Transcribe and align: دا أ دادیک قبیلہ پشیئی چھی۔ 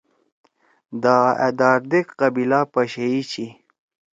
دا 1.03 1.17
أ 1.45 1.49
دادیک 1.59 2.07
قبیلہ 2.19 2.59
پشیئی 2.73 3.21
چھی۔ 3.31 3.45